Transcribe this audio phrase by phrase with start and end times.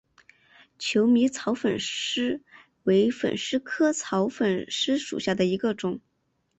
[0.79, 2.41] 求米草粉虱
[2.81, 5.99] 为粉虱科草粉虱属下的一个种。